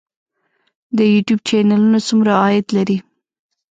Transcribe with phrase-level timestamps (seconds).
[0.97, 2.97] د یوټیوب چینلونه څومره عاید لري؟